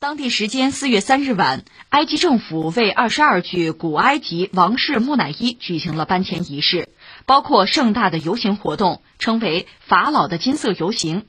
[0.00, 6.88] 当地时间四月三日晚，埃及政府为二十二具古埃及王室木乃伊举行了搬迁仪式，
[7.26, 11.26] 包括盛大的游行活动，称为“法老的金色游行”。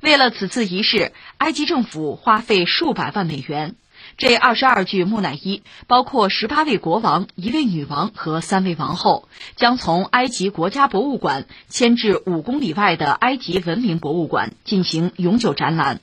[0.00, 3.74] 为了此次仪式，埃及政府花费数百万美元。
[4.16, 16.00] 这二十二具木乃伊包括十八位国王、一位女王和三位王后，将从埃及国家博物馆迁至五公里外的埃及文明博物馆进行永久展览。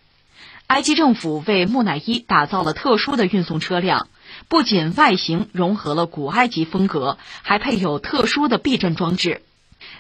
[0.71, 4.07] 埃及政府为木乃伊打造了特殊的运送车辆，
[4.47, 9.41] 不仅外形融合了古埃及风格，还配有特殊的避震装置。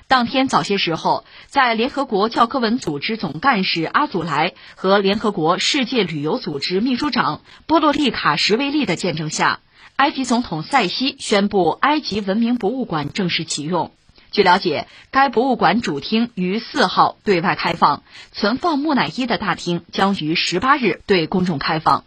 [0.07, 9.59] 当天早些时候，在联合国教科文组织总干事阿祖莱和联合国世界旅游组织秘书长波洛利卡什维利的见证下，
[9.97, 13.91] 埃及总统塞西宣布埃及文明博物馆正式启用。
[14.31, 22.05] 据了解，该博物馆主厅于四号对外开放，存放木乃伊的大厅将于十八日对公众开放。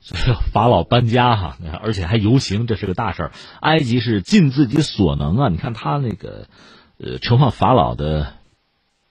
[0.54, 3.32] 法老搬家哈，而且还游行，这是个大事儿。
[3.60, 5.48] 埃及是尽自己所能啊！
[5.50, 6.48] 你看他那个，
[6.96, 8.32] 呃，盛放法老的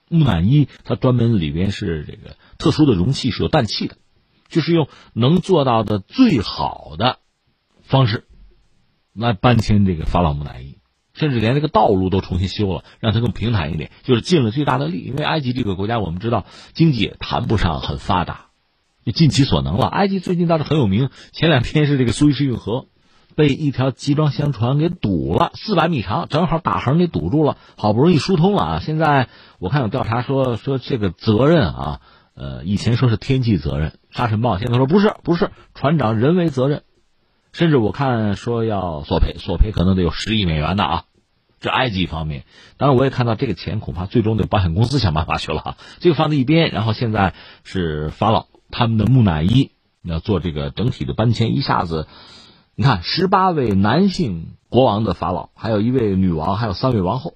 [0.08, 3.98] 木乃伊，它专门里边是这个特殊的容器，是有氮气的，
[4.48, 7.20] 就是用能做到的最好的
[7.82, 8.26] 方式
[9.14, 10.79] 来搬迁这个法老木乃伊。
[11.20, 15.00] 甚至连这个道路都重新修了，让它更平坦一点，就是尽了最大的力。
[15.00, 18.46] 因为埃及这个国家，我们知道经济也谈不上很发达，
[19.04, 19.86] 就尽其所能了。
[19.86, 22.86] 埃及最近倒是很有名，前两天是这个苏伊士运河
[23.36, 28.80] 被一条集装箱船给堵了，四百米长，正好打横给堵住了，好不容易疏通了啊！
[28.80, 32.00] 现在我看有调查说说这个责任啊，
[32.34, 36.82] 呃，以前说是天气责任，沙尘暴，现在说不是，不是船长人为责任，
[37.52, 41.04] 甚至我看说要索赔，索赔可能得有十亿美元的啊。
[41.60, 42.44] 这埃及方面，
[42.78, 45.76] 当然我也看到这个钱恐怕最终得保险公司想办法去了。
[45.98, 49.72] 这个放在一边，然后现在是法老他们的木乃伊
[50.02, 52.08] 要做这个整体的搬迁，一下子，
[52.74, 57.34] 你看十八位男性国王的法老，还有一位女王，还有三位王后，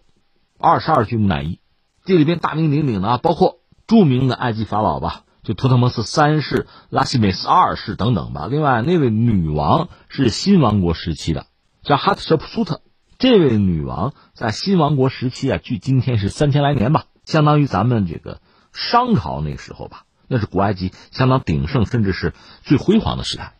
[0.58, 1.58] 二十二具木乃伊，
[2.07, 8.48] 这里边大名鼎鼎的包括著名的埃及法老吧，就图特摩斯三世、拉西美斯二世等等吧。
[8.51, 11.45] 另外那位女王是新王国时期的，
[11.83, 12.80] 叫哈特舍普苏特。
[13.19, 18.41] 这位女王在新王国时期啊，距今天是三千来年吧，相当于咱们这个
[18.73, 23.55] 商朝那时候吧，那是古埃及相当鼎盛，甚至是最辉煌的时代。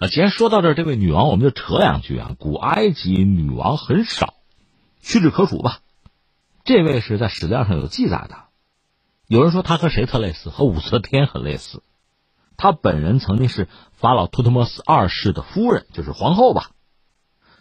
[0.00, 2.36] 啊，既然说到这，这位女王我们就扯两句啊。
[2.38, 4.34] 古埃及女王很少，
[5.00, 5.80] 屈指可数吧。
[6.64, 8.44] 这位是在史料上有记载的，
[9.26, 10.50] 有人说她和谁特类似？
[10.50, 11.82] 和武则天很类似。
[12.56, 16.70] 她本人曾经是法老图特摩斯二世的夫人，就是皇后吧。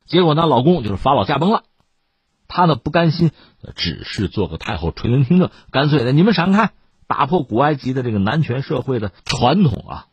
[0.08, 1.64] 结果呢，老公就是法老驾崩了，
[2.48, 3.32] 她呢不甘心，
[3.76, 6.72] 只是做个太后垂帘听政，干脆的你们闪开，
[7.08, 10.08] 打破古埃及的这个男权社会的传统啊，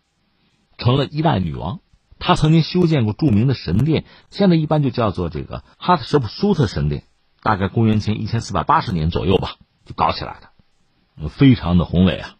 [0.77, 1.81] 成了一代女王。
[2.19, 7.05] 她曾经修建过著名的神殿，现在一般就叫做这个哈特舍普苏特神殿，
[7.43, 12.37] 大概公元前一千四百八十年左右吧，就搞起来的，非常的宏伟啊。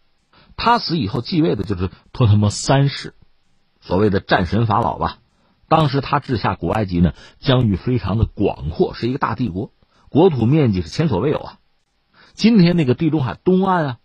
[0.57, 3.13] 他死以后继位的就是托特摩三世，
[3.81, 5.19] 所谓的战神法老吧。
[5.67, 9.71] 当时他治下古埃及呢，疆域非常的广阔，是一个大帝国，
[10.09, 11.59] 国土面积是前所未有啊。
[12.33, 13.97] 今天那个地中海东岸啊，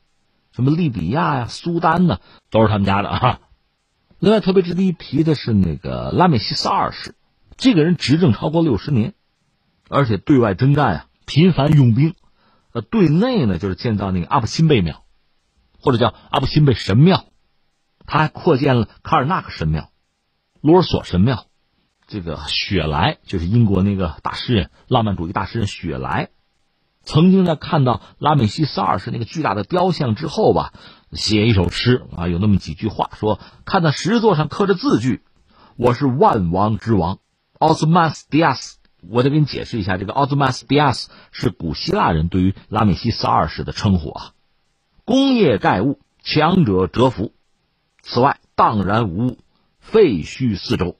[0.53, 2.21] 什么利比亚呀、苏丹呢，
[2.51, 3.41] 都是他们家的啊。
[4.19, 7.15] 另外特别值得一提的是那个拉美西斯二世，
[7.57, 9.15] 这个人执政超过六十年，
[9.89, 12.15] 而且对外征战啊，频繁用兵，
[12.73, 15.05] 呃，对内呢就是建造那个阿布辛贝庙，
[15.79, 17.27] 或者叫阿布辛贝神庙，
[18.07, 19.91] 他还扩建了卡尔纳克神庙、
[20.63, 21.47] 罗尔索神庙。
[22.11, 26.31] 这个雪莱就是英国那个大诗人，浪漫主义大诗人雪莱，
[27.05, 30.73] 曾经在看到拉美西斯二世那个巨大的雕像之后吧，
[31.13, 35.23] 写一首诗啊，有那么几句话说：看到石座上刻着字句，
[35.77, 37.21] 我是万王之王，
[37.61, 38.79] 奥斯曼斯迪亚斯。
[39.09, 44.33] 我得给你解释一下，这个奥斯曼斯迪亚斯是古希腊人对于拉美西斯二世的称呼啊。
[45.05, 47.33] 功业盖物，强者折服。
[48.03, 49.39] 此外，荡然无物，
[49.79, 50.97] 废墟四周。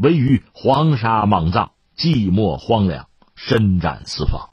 [0.00, 4.48] 唯余黄沙莽葬，寂寞荒凉，伸展四方，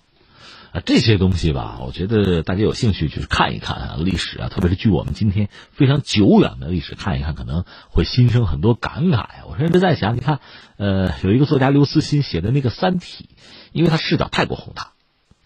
[0.74, 9.26] 啊，这些东西吧，我觉得大家有兴趣去看一看啊，历史啊，特别是距我们今天非常久远的历史看一看，可能会心生很多感慨。
[9.50, 10.42] 我甚至在想，你看，
[10.76, 13.30] 呃，有一个作家刘慈欣写的那个《三体》，
[13.72, 14.92] 因为他视角太过宏大，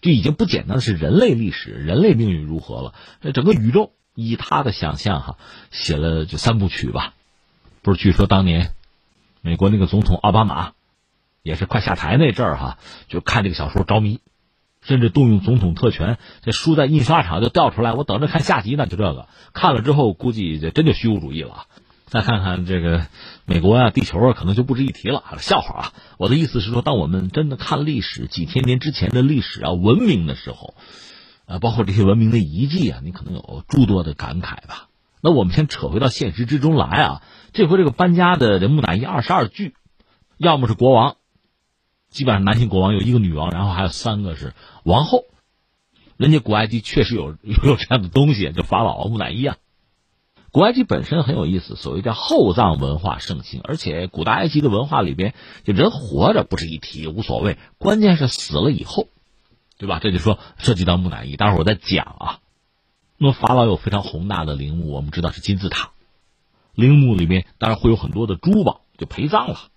[0.00, 2.94] 就已经不简单的是人类历史、人类命运如何了，
[3.32, 5.36] 整个宇宙以他的想象哈，
[5.70, 7.14] 写了就三部曲吧，
[7.82, 8.00] 不是？
[8.00, 8.74] 据说当年。
[9.42, 10.72] 美国那个总统奥巴马，
[11.42, 12.78] 也是快下台那阵儿哈，
[13.08, 14.20] 就看这个小说着迷，
[14.80, 18.86] 甚至动用总统特权，这书在印刷厂就调出来，我等着看下集呢。
[18.86, 21.66] 就这个看了之后，估计这真就虚无主义了。
[22.06, 23.06] 再看看这个
[23.46, 25.24] 美国啊，地球啊，可能就不值一提了。
[25.38, 25.92] 笑话啊！
[26.18, 30.74] 我的意思是说，当我们真的看历史，几千年之前的历史啊，文明的时候，
[31.46, 34.88] 呃，包括这些文明的遗迹啊，你可能有诸多的感慨吧。
[35.24, 37.22] 那我们先扯回到现实之中来啊，
[37.52, 39.74] 这回这个搬家的这木乃伊二十二具，
[40.36, 41.16] 要么是国王，
[42.10, 44.52] 基本上男性国王有一个女王，然后还有三个是
[44.82, 45.24] 王后。
[46.16, 49.56] 人家古埃及确实有 有这样的东西，就法老木乃伊啊。
[50.50, 55.34] 古埃及本身很有意思，所谓叫厚葬文化盛行，而且古代埃及的文化里边，
[55.64, 59.06] 就人活着不值一提，无所谓，关键是死了以后，
[59.78, 60.00] 对吧？
[60.00, 62.38] 这就说涉及到木乃伊，待会儿我再讲啊。
[63.22, 65.90] 那么法老有非常宏大的陵墓，我们知道是金字塔，
[66.74, 69.68] 陵墓里面当然会有很多的珠宝，就陪葬了。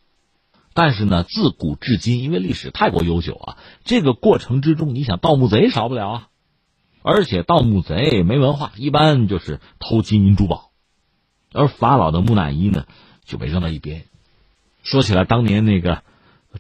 [0.73, 6.27] 但是呢，自古至今，因为历史太过悠久啊，这个过程之中，你想盗墓贼少不了啊。
[7.03, 10.71] 而且盗墓贼没文化，一般就是偷金银珠宝，
[11.53, 12.85] 而法老的木乃伊呢
[13.25, 14.05] 就被扔到一边。
[14.81, 16.01] 说起来，当年那个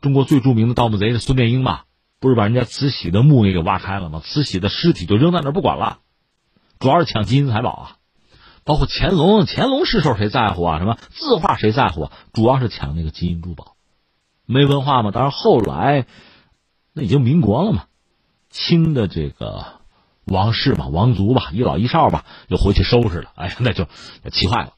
[0.01, 1.85] 中国最著名的盗墓贼是孙殿英吧？
[2.19, 4.21] 不是把人家慈禧的墓也给挖开了吗？
[4.23, 6.01] 慈禧的尸体就扔在那不管了，
[6.85, 7.97] 主要是抢金银财宝啊。
[8.63, 10.77] 包括乾隆，乾隆是时候谁在乎啊？
[10.77, 12.11] 什么字画谁在乎啊？
[12.31, 13.75] 主要是抢那个金银珠宝，
[14.45, 15.09] 没文化嘛。
[15.09, 16.05] 当然后来
[16.93, 17.85] 那已经民国了嘛，
[18.51, 19.65] 清的这个。
[20.25, 23.29] 王室嘛，王族吧，一老一少吧，又回去收拾了。
[23.35, 23.85] 哎呀，那就
[24.31, 24.73] 气坏了。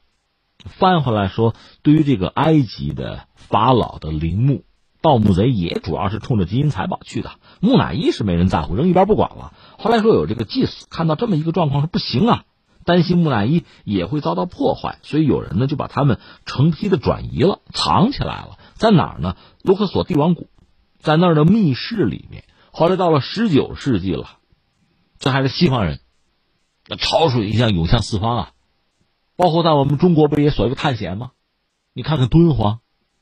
[0.64, 4.64] 翻回来说，对于这个埃及的法老的陵墓，
[5.00, 7.32] 盗墓贼也主要是冲着金银财宝去的。
[7.60, 9.54] 木乃伊是没人在乎，扔一边不管了。
[9.78, 12.44] 后来说有这个祭司看到这么一个状况，说不行啊，
[12.84, 18.58] 担心木乃伊也会遭到破坏，所以有人呢就把他们成批的转移了，藏起来了。
[18.74, 19.36] 在哪儿呢？
[19.62, 20.48] 卢克索帝王谷，
[20.98, 22.44] 在那儿的密室里面。
[22.72, 24.30] 后来到了十九世纪了。
[25.18, 26.00] 这还是西方人，
[26.86, 28.52] 那潮水一样涌向四方啊！
[29.36, 31.32] 包括在我们中国，不也所谓探险吗？
[31.92, 32.80] 你看看敦煌，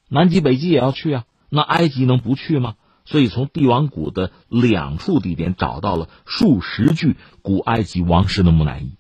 [0.09, 1.25] 南极、北极也要去啊。
[1.49, 2.77] 那埃及能不去吗？
[3.07, 8.97] 所以从帝王谷的两处地点找到了数十具古埃及王室的木乃伊，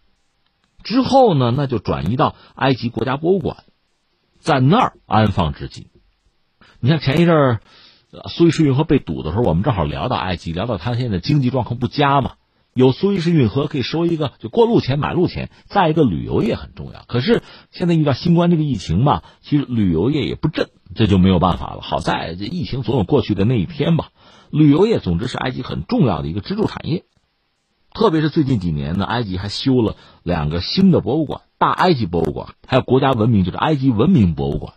[0.82, 3.64] 之后呢，那就转移到埃及国家博物馆，
[4.38, 5.88] 在那儿安放至今。
[6.78, 7.60] 你看前一阵儿，
[8.28, 12.36] 苏伊士运河被堵的时候，我们正好聊到埃及，聊到他现在经济状况不佳嘛。
[12.76, 15.48] 有苏伊士运河可以收一个，就过路钱、买路钱。
[15.64, 17.04] 再一个，旅游业很重要。
[17.08, 21.80] 可是现在遇到新冠这个疫情嘛，其实旅游业也不振，这就没有办法了。
[21.80, 24.10] 好在这疫情总有过去的那一天吧。
[24.50, 27.04] 旅游业总之是埃及很重要的一个支柱产业。
[27.94, 34.74] 特别是最近几年呢，埃及还修了两个新的博物馆：大埃及博物馆，还有国家文明就是埃及文明博物馆。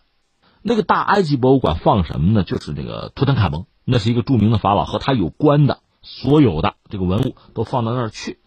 [0.62, 2.44] 那个大埃及博物馆放什么呢？
[2.44, 5.80] 就是这个图坦卡蒙，那是一个著名的法老和他有关的。
[6.02, 8.40] 所有的这个文物都放到那儿去。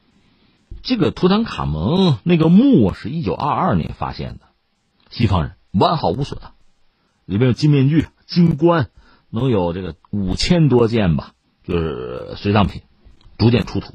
[0.82, 4.46] 这个图坦卡蒙那个墓是一九二二年发现的，
[5.10, 6.40] 西方人完好无损，
[7.24, 8.90] 里面有金面具、金冠，
[9.30, 12.82] 能有这个五千多件吧，就是随葬品，
[13.38, 13.94] 逐渐出土。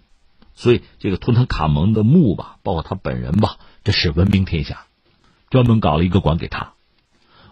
[0.54, 4.86] 所以这个图坦卡蒙的墓吧，包括他本人吧，这是闻名天下，
[5.50, 6.74] 专门搞了一个馆给他。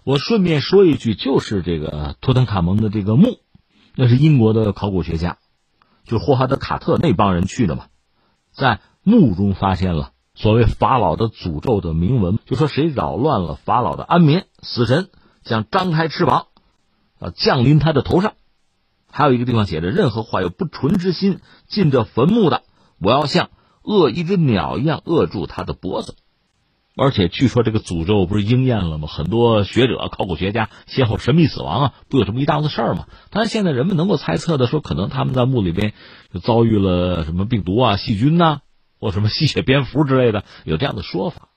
[0.03, 3.39] 我顺便说一句，就是这个图坦卡蒙的这个墓，
[3.95, 5.37] 那是英国的考古学家。
[6.05, 7.87] 就是霍华德·卡特那帮人去的嘛，
[8.53, 15.09] 在墓中发现了所谓法老的诅咒的铭文，就说谁扰乱了法老的安眠，死神
[15.43, 16.47] 将张开翅膀，
[17.19, 18.33] 啊降临他的头上。
[19.09, 22.63] 还有一个地方写着：任何怀有不纯之心进这坟墓的，
[22.99, 23.49] 我要像
[23.81, 26.15] 扼一只鸟一样扼住他的脖子。
[26.97, 29.07] 而且据说这个诅咒不是应验了吗？
[29.07, 33.07] 很多学者、考古学家先后神秘死亡啊，不有这么一档子事儿吗？
[33.31, 35.93] 但是现在人们能够猜测的说，可能他们在墓里边
[36.33, 38.59] 就遭遇了什么病毒啊、细菌呐，
[38.97, 41.49] 或什么吸血蝙蝠之类的，有这样的说法。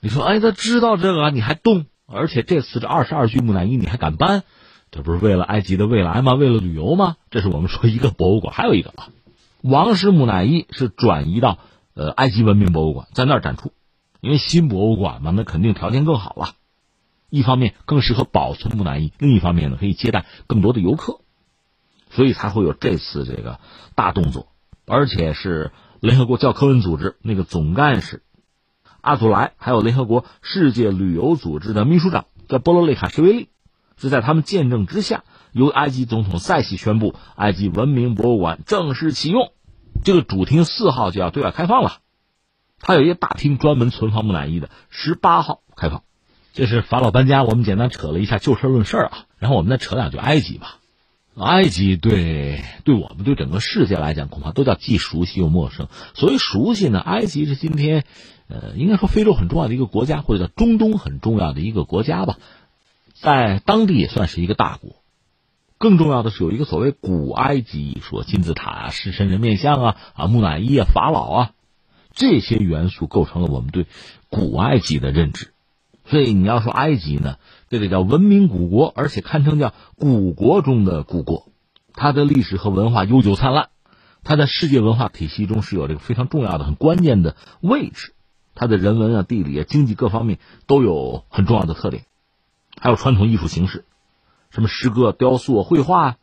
[0.00, 1.86] 你说，哎，他知道这个，啊你还动？
[2.06, 4.44] 而且这次这二十二具木乃伊你还敢搬？
[4.92, 6.34] 这不是为了埃及的未来吗？
[6.34, 7.16] 为了旅游吗？
[7.30, 9.08] 这是我们说一个博物馆，还有一个啊，
[9.60, 11.58] 王室木乃伊是转移到
[11.94, 13.72] 呃埃及文明博物馆，在那儿展出。
[14.20, 16.50] 因为新博物馆嘛，那肯定条件更好了。
[17.30, 21.20] 一方面更适合保存木乃伊，另一方面呢，可以接待更多的游客，
[22.10, 23.60] 所以才会有这次这个
[23.94, 24.48] 大动作。
[24.86, 25.70] 而且是
[26.00, 28.22] 联合国教科文组织那个总干事
[29.02, 33.50] 阿祖莱，还有联合国世界旅游组织的秘书长叫波罗雷卡什维利，
[33.98, 39.52] 是在他们见证之下，由埃及总统塞西宣布，埃及文明博物馆正式启用。
[40.02, 41.98] 这个主厅四号就要对外开放了。
[42.80, 46.02] 它有一个大厅专门存放木乃伊的，十八号开放。
[46.54, 49.26] 这是法老搬家，我们简单扯了一下就事论事啊。
[49.38, 50.78] 然后我们再扯两句埃及吧。
[51.40, 55.86] 埃及对对我们对整个世界来讲，恐怕都叫既熟悉又陌生。
[56.14, 58.02] 所谓熟悉呢，埃及是今天，
[58.48, 62.38] 呃，应该说非洲很重要的一个国家，或者叫中东很重要的一个国家吧，
[63.14, 64.96] 在当地也算是一个大国。
[65.78, 71.50] 更重要的是，有一个所谓古埃及，说金字塔啊、狮身人面像啊、啊木乃伊啊、法老啊，
[72.18, 73.86] 这些元素构成了我们对
[74.28, 75.52] 古埃及的认知。
[76.04, 77.36] 所以你要说埃及呢？
[77.70, 81.52] 这个叫文明古国，而且堪称叫古国中的古国，
[81.92, 83.68] 它的历史和文化悠久灿烂，
[84.24, 88.14] 它在世界文化体系中是有这个非常重要的、很关键的位置，
[88.56, 92.04] 它的人文啊、地理啊、经济各方面都有很重要的特点，
[92.80, 93.84] 还有传统艺术形式，
[94.50, 96.16] 什么诗歌、雕塑、绘画，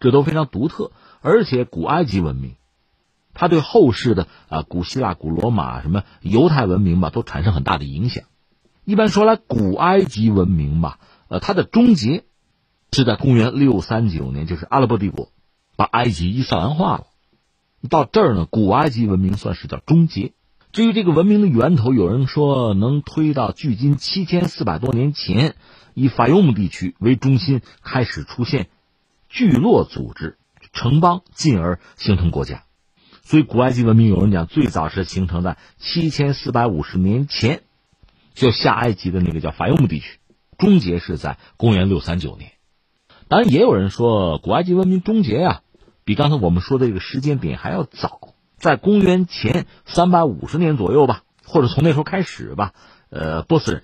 [0.00, 0.90] 这都非常独特。
[1.20, 2.54] 而且古埃及文明，
[3.38, 8.24] 它对后世的啊古希腊、古罗马、什么犹太文明吧，都产生很大的影响。
[8.84, 12.24] 一般说来，古埃及文明吧，呃，它的终结
[12.90, 15.28] 是在公元六三九年，就是阿拉伯帝国
[15.76, 17.06] 把埃及伊斯兰化了。
[17.88, 20.32] 到这儿呢，古埃及文明算是叫终结。
[20.72, 25.54] 至于这个文明的源头，有人说能推到距今七千四百多年前，
[25.94, 28.68] 以法尤姆地区为中心开始出现
[29.28, 30.38] 聚落组织、
[30.72, 32.64] 城邦，进而形成国家。
[33.28, 37.60] 所以，古埃及文明有人讲，最早是形成在七千四百五十年前。
[38.32, 40.18] 就下埃及的那个叫法尤姆地区，
[40.56, 42.52] 终结是在公元六三九年。
[43.28, 45.60] 当然，也有人说古埃及文明终结呀，
[46.04, 52.72] 比刚才我们说的这个时间点还要早，在公元前三百五十年左右吧，或者从那时候开始吧。
[53.10, 53.82] 呃，波斯人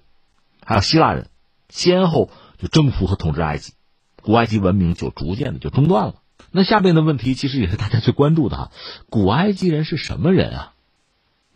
[0.64, 1.28] 还有希腊人
[1.68, 3.74] 先后就征服和统治埃及，
[4.22, 6.14] 古埃及文明就逐渐的就中断了。
[6.56, 8.70] 那下面的问题其实也是大家最关注的哈，
[9.10, 10.72] 古埃及人是什么人啊？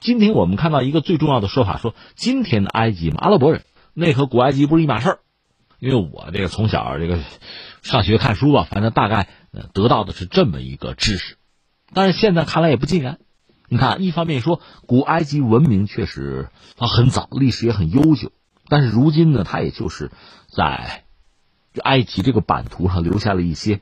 [0.01, 3.63] 今天我们看到一个最重要的说法，说今天的埃及嘛，阿拉伯人
[3.95, 5.19] 那和古埃及不是一码事儿。
[5.79, 7.21] 因为我这个从小这个
[7.81, 9.29] 上学看书吧，反正大概
[9.73, 11.37] 得到的是这么一个知识，
[11.95, 13.21] 但是现在看来也不尽然。
[13.69, 18.33] 你看，一方面说古埃及文明确实它很早，历史也很悠久，
[18.69, 20.11] 但是如今呢，它也就是
[20.49, 21.05] 在
[21.85, 23.81] 埃及这个版图上留下了一些。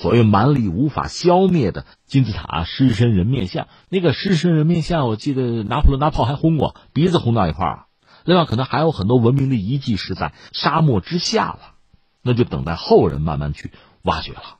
[0.00, 7.84] 所谓蛮力无法消灭的金字塔狮身人面像，那个狮身人面像，我记得拿破仑拿炮还轰过，鼻子轰到一块儿。
[8.24, 11.74] 另外，可能还有很多文明的遗迹是在沙漠之下了，
[12.22, 14.56] 那就等待后人慢慢去挖掘了。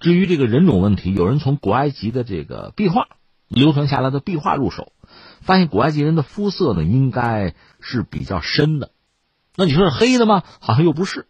[0.00, 3.06] 至于这个人种问题，有人从古埃及的这个壁画
[3.46, 4.92] 流传下来的壁画入手，
[5.42, 8.90] 发现古埃及人的肤色呢应该是比较深的。
[9.54, 10.42] 那你说是黑的吗？
[10.58, 11.28] 好像又不是，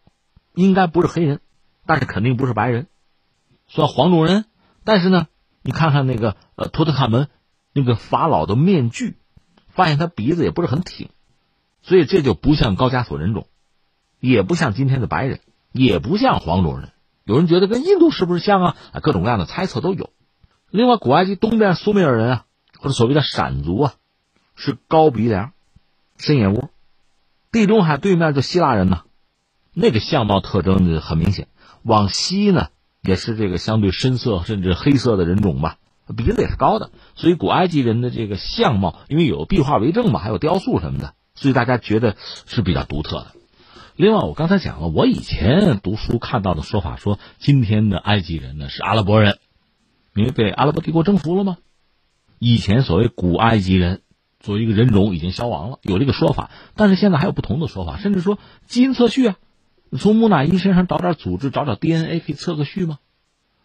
[0.54, 1.40] 应该不是黑人，
[1.85, 2.87] 但是肯定不是白人。
[3.75, 4.45] 算黄种人，
[4.85, 5.29] 但是呢，
[5.62, 7.29] 你看看那个呃，图特卡门
[7.73, 9.17] 那个法老的面具，
[9.69, 11.09] 发现他鼻子也不是很挺，
[11.81, 13.47] 所以这就不像高加索人种，
[14.21, 15.41] 也不像今天的白人，
[15.73, 16.91] 也不像黄种人。
[17.25, 18.76] 有人觉得跟印度是不是像啊？
[19.00, 20.11] 各种各样的猜测都有。
[20.69, 22.45] 另外，古埃及东边苏美尔人啊，
[22.79, 23.95] 或者所谓的闪族啊，
[24.55, 25.55] 是高鼻梁、
[26.19, 26.69] 深眼窝；
[27.50, 29.05] 地中海对面的希腊人呢，
[29.73, 31.49] 那个相貌特征就很明显。
[31.83, 32.69] 往西呢？
[33.02, 35.78] 也是这个相对深色甚至黑色的人种吧，
[36.16, 42.16] 鼻子也是高的，所以古埃及人的这个相貌，因为有壁画为证嘛，还有雕塑什么的，所以大家觉得
[42.47, 43.32] 是比较独特的。
[43.97, 49.38] 另外，我刚才讲了，我以前读书看到的说法，说今天的埃及人呢是阿拉伯人，
[50.14, 51.56] 因为被阿拉伯帝国征服了吗？
[52.38, 54.02] 以前所谓古埃及人
[54.38, 59.37] 作为一个人种已经消亡了，有这个说法，但是现在还有不同的说法，甚至说基因测序啊。
[59.99, 62.99] 从木乃伊身上找点组织，找找 DNA 可以测个序吗？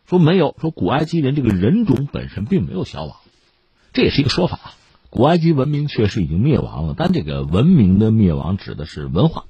[0.05, 3.17] 说没有，说古埃及人这个人种本身并没有消亡，
[3.93, 4.60] 这也是一个说法。
[5.10, 9.46] 古埃及文明确实已经灭亡了，但这个文明的灭亡指的是文化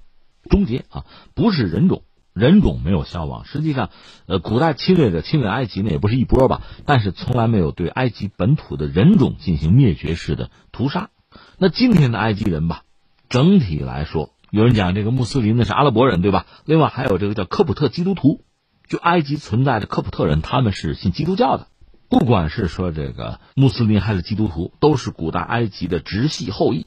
[0.50, 2.04] 终结啊，不是人种，
[2.34, 3.46] 人种没有消亡。
[3.46, 3.90] 实际上，
[4.28, 11.10] 呃，古代侵略者侵略埃及呢也不是一波吧，但是从来没有对埃及本土的人种进行灭绝式的屠杀。
[11.58, 12.84] 那今天的埃及人吧，
[13.30, 14.32] 整体来说。
[14.50, 16.46] 有人讲这个穆斯林呢是阿拉伯人，对吧？
[16.66, 18.44] 另外还有这个叫科普特基督徒，
[18.88, 21.68] 就埃及存在的科普特人，他们是信基督教的。
[22.10, 26.86] 不管是说这个穆斯林还是基督徒，都是古代埃及的直系后裔。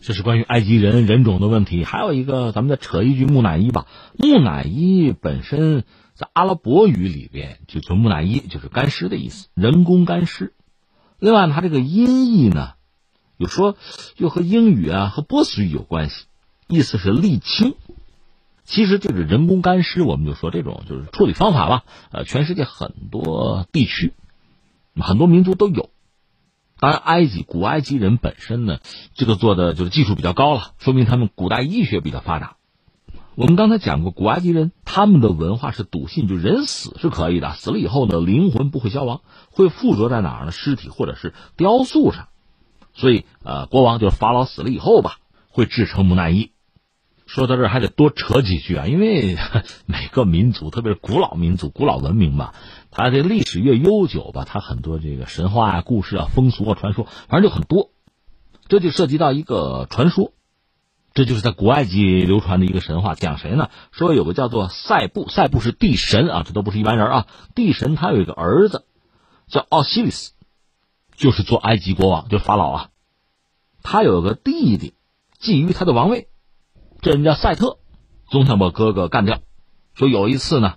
[0.00, 1.84] 这是关于埃及人人种的问题。
[1.84, 3.86] 还有一个，咱们再扯一句木乃伊吧。
[4.18, 10.52] 木乃伊本身在阿拉伯语里边，就就木乃伊就是干尸的意思，人工干尸。
[11.20, 12.72] 另外，它这个音译呢，
[13.36, 13.76] 有说
[14.16, 16.26] 又和英语啊和波斯语有关系。
[16.66, 17.74] 意思是沥青，
[18.64, 21.84] 其实这个人工干尸，我们就说这种就是处理方法吧。
[22.10, 24.12] 呃，全世界很多地区、
[25.00, 25.90] 很多民族都有。
[26.78, 28.78] 当然，埃及古埃及人本身呢，
[29.14, 32.56] 这个做的就是技术比较高了，说明他们古代医学比较发达。
[33.36, 34.94] 我们刚才讲过，古埃及人他。
[34.94, 40.52] 他们的文化是笃信，就人死是可以的，死了以后呢，灵魂不会消亡，会附着在哪儿呢？
[40.52, 42.28] 尸体或者是雕塑上。
[42.92, 45.18] 所以，呃，国王就是法老死了以后吧，
[45.50, 46.52] 会制成木乃伊。
[47.34, 49.36] 说到这儿还得多扯几句啊，因为
[49.86, 52.54] 每个民族，特别是古老民族、古老文明吧，
[52.92, 57.90] 它这历史越悠久吧，它很多这个神话啊、故事啊、风俗啊、传说，反正就很多。
[58.68, 60.32] 这就涉及到一个传说，
[61.12, 63.68] 这就是在古埃及流传的一个神话，讲谁呢？
[63.90, 67.26] 说有个叫做塞布，塞布是地神啊，这都不是一般人啊。
[67.56, 68.84] 地神他有一个儿子
[69.48, 70.34] 叫奥西里斯，
[71.16, 72.90] 就是做埃及国王，就是法老啊。
[73.82, 74.94] 他有个弟弟
[75.42, 76.28] 觊觎他的王位，
[77.04, 77.76] 这人叫赛特，
[78.30, 79.40] 总想把哥哥干掉。
[79.92, 80.76] 说有一次呢，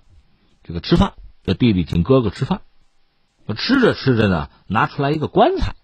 [0.62, 2.60] 这个吃饭，这弟弟请哥哥吃饭，
[3.56, 5.74] 吃着吃着呢，拿出来一个棺材。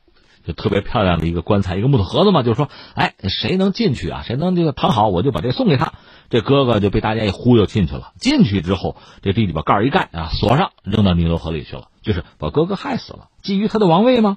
[0.46, 4.22] 就特别漂亮的一个棺材，一个木头盒子嘛，就说，哎，谁能进去啊？
[4.22, 5.94] 谁能这个躺好，我就把这送给他。
[6.28, 8.12] 这哥哥就被大家一忽悠进去了。
[8.18, 14.36] 进去之后，这弟弟把盖儿一盖啊，锁上，扔到尼罗河里去了，就是把哥哥害死了，觊觎他的王位吗？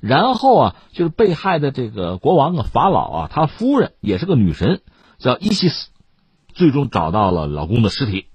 [0.00, 4.80] 然后啊，就是被害的这个国王啊，法老啊，他夫人也是个女神，
[5.22, 5.88] 叫伊西斯，
[6.52, 8.26] 最终找到了老公的尸体。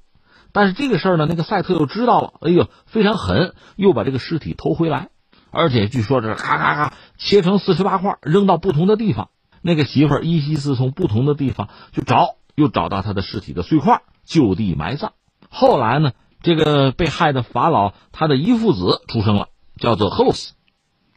[0.54, 5.10] 但是这个事儿呢，那个赛特又知道了，哎呦，非常狠，又把这个尸体偷回来。
[5.52, 9.30] 而且据说这咔咔咔切成四十八块，扔到不同的地方。
[9.62, 15.14] 那个媳妇儿伊西斯从不同的地方去找，又找到他的尸体的碎块，就地埋葬。
[15.50, 20.54] 后来呢，这个被害的法老他的一父子出生了，叫做赫鲁斯。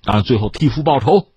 [0.03, 1.29] 当然，最后替父报仇，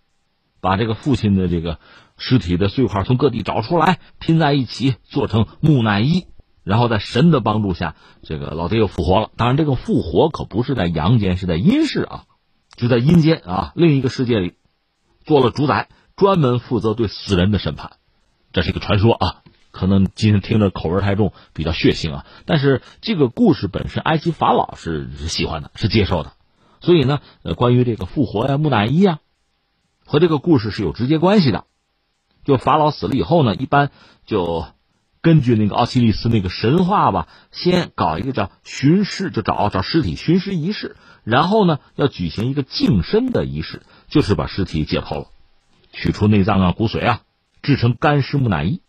[0.62, 1.80] 把这个父亲的这个
[2.26, 6.26] 尸体的碎块从各地找出来，拼在一起做成木乃伊。
[6.64, 9.30] 然后在神的帮助下，这个老爹又复活了。
[9.36, 12.24] 当然，这个复活可不是在阳间，是在阴世啊。
[12.78, 14.54] 就在阴间啊，另一个世界里，
[15.26, 17.98] 做了主宰，专门负责对死人的审判。
[18.54, 22.26] 这是一个传说啊，可能今天听着口味太重，比较血腥啊。
[22.46, 26.32] 但是这个故事本身，埃及法老是喜欢的，是接受的。
[26.80, 29.20] 所以呢，呃，关于这个复活呀、木乃伊啊，
[30.06, 31.66] 和这个故事是有直接关系的。
[32.44, 33.92] 就法老死了以后呢，一般
[34.26, 34.66] 就。
[35.26, 45.28] 根据那个奥西里斯那个神话吧，先搞一个叫寻尸，就找找尸体寻尸仪式，然后呢要举行一个净身的仪式，就是把尸体解剖了，
[45.94, 47.22] 取出内脏啊、骨髓啊，
[47.62, 48.82] 制成干尸木乃伊。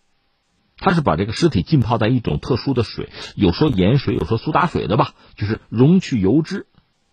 [0.77, 6.67] 他是把这个尸体浸泡在一种特殊的水，有说盐水，有说苏打水的吧，就是溶去油脂，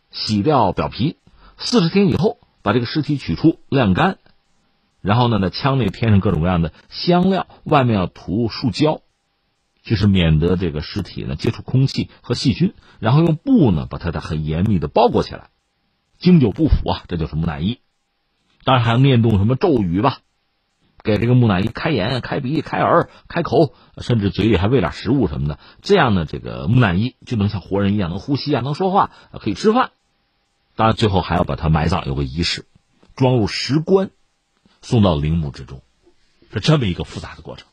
[0.10, 1.18] 洗掉表皮，
[1.60, 4.18] 四十天以后把这个尸体取出晾干，
[5.02, 9.02] 然后呢在枪内添上各种各样的香料，外面要涂树胶。
[9.84, 15.50] 就是免得这个尸体呢接触空气和细菌，然后用布呢把它的很严密的包裹起来，
[16.20, 17.80] 经久不腐啊，这就是木乃伊。
[18.64, 20.20] 当然还要念动什么咒语吧，
[21.04, 29.10] 给这个木乃伊开眼、开鼻、开耳、开口，甚至嘴里还喂点食物什么的，这样呢这个木乃伊就能像活人一样能呼吸啊，能说话，
[29.40, 29.90] 可以吃饭。
[30.76, 32.68] 当然最后还要把它埋葬，有个仪式，
[33.16, 34.12] 装入石棺，
[34.82, 35.82] 送到陵墓之中，
[36.52, 37.68] 是这么一个复杂的过程。